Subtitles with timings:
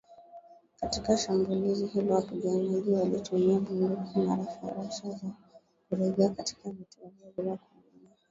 [0.79, 4.35] Katika shambulizi hilo wapiganaji walitumia bunduki za
[4.75, 5.31] rashasha na
[5.89, 8.11] kurejea katika vituo vyao bila kuumia